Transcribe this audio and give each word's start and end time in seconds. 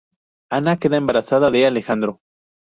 Ana 0.49 0.77
queda 0.79 0.97
embarazada 0.97 1.51
de 1.51 1.67
Alejandro. 1.67 2.21